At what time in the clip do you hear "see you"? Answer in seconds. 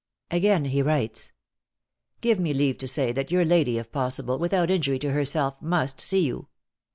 6.01-6.47